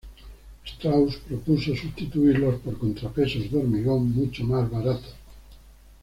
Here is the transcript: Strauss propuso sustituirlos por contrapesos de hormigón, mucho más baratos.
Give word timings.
Strauss 0.65 1.17
propuso 1.19 1.75
sustituirlos 1.75 2.59
por 2.61 2.75
contrapesos 2.79 3.51
de 3.51 3.57
hormigón, 3.59 4.09
mucho 4.09 4.43
más 4.43 4.67
baratos. 4.67 5.13